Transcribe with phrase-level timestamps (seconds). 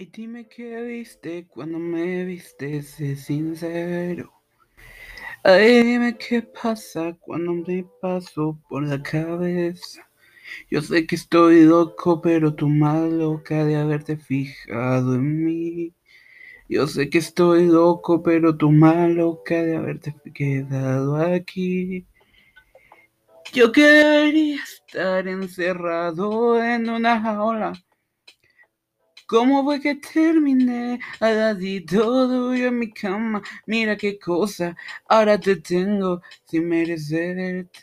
[0.00, 4.32] Ay, dime qué viste cuando me viste, sé sincero.
[5.44, 10.08] Ay, dime qué pasa cuando me paso por la cabeza.
[10.70, 15.94] Yo sé que estoy loco, pero tú más loca de haberte fijado en mí.
[16.66, 22.06] Yo sé que estoy loco, pero tú más loca de haberte quedado aquí.
[23.52, 27.74] Yo quería estar encerrado en una jaula
[29.30, 33.40] ¿Cómo fue que terminé al ladito tuyo en mi cama?
[33.64, 34.76] Mira qué cosa,
[35.08, 37.78] ahora te tengo sin merecerte.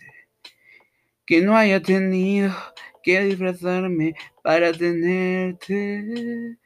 [1.25, 2.53] Que no haya tenido
[3.02, 6.57] que disfrazarme para tenerte.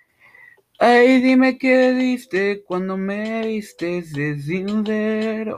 [0.79, 5.57] Ay, dime qué diste cuando me viste, sé sincero.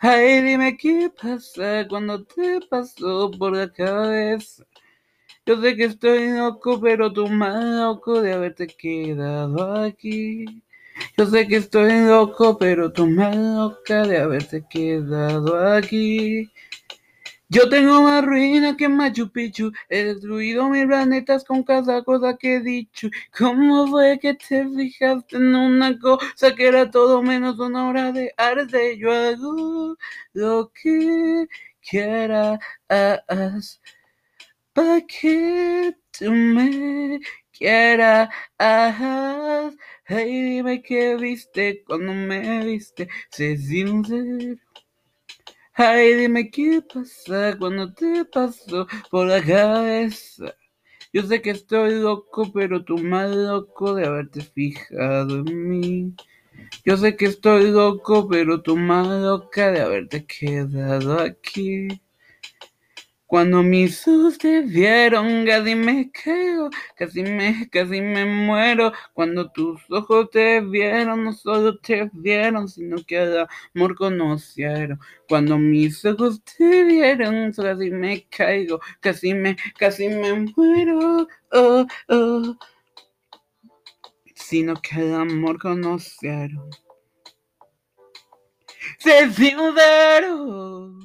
[0.00, 4.66] Ay, dime qué pasa cuando te pasó por la cabeza.
[5.48, 10.44] Yo sé que estoy loco, pero tú más loco de haberte quedado aquí.
[11.16, 16.50] Yo sé que estoy loco, pero tú más loca de haberte quedado aquí.
[17.48, 22.56] Yo tengo más ruina que Machu Picchu, he destruido mil planetas con cada cosa que
[22.56, 23.08] he dicho.
[23.38, 28.34] ¿Cómo fue que te fijaste en una cosa que era todo menos una obra de
[28.36, 28.98] arte?
[28.98, 29.96] Yo hago
[30.34, 31.46] lo que
[31.80, 32.58] quieras
[34.78, 37.18] para que tú me
[37.50, 38.28] quieras.
[40.06, 44.56] Hey, dime qué viste cuando me viste, sé sincero.
[45.74, 50.54] Ay, dime qué pasa cuando te pasó por la cabeza.
[51.12, 56.14] Yo sé que estoy loco, pero tú más loco de haberte fijado en mí.
[56.84, 61.88] Yo sé que estoy loco, pero tú más loca de haberte quedado aquí.
[63.28, 68.90] Cuando mis ojos te vieron, casi me caigo, casi me, casi me muero.
[69.12, 74.98] Cuando tus ojos te vieron, no solo te vieron, sino que el amor conocieron.
[75.28, 81.28] Cuando mis ojos te vieron, casi me caigo, casi me, casi me muero.
[81.52, 82.58] Oh, oh.
[84.34, 86.70] Sino que el amor conocieron.
[88.98, 90.97] Sé sincero.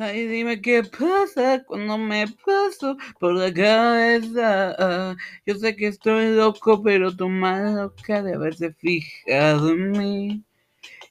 [0.00, 5.16] Ay, dime qué pasa cuando me paso por la cabeza.
[5.44, 10.44] Yo sé que estoy loco, pero tú más loca de haberse fijado en mí.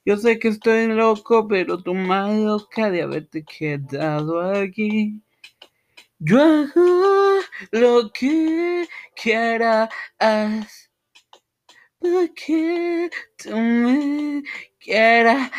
[0.05, 5.21] Yo sé que estoy loco, pero tú más loca de haberte quedado aquí.
[6.19, 8.87] Yo hago lo que
[9.21, 10.65] quieras para
[12.35, 14.43] que tú me
[14.79, 15.51] quieras.